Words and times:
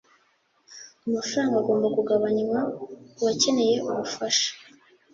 amafaranga 1.07 1.55
agomba 1.61 1.87
kugabanywa 1.95 2.59
kubakeneye 3.15 3.75
ubufasha. 3.89 4.49